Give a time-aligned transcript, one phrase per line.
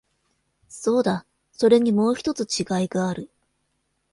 [0.67, 3.29] そうだ、それにもう一つ違いがある。